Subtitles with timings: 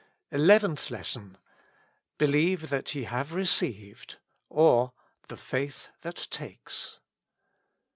[0.31, 1.37] 84 ELEVENTH LESSON.
[2.17, 4.17] ••Believe that ye have received;"
[4.49, 4.93] or,
[5.27, 6.99] The Faith that Takes.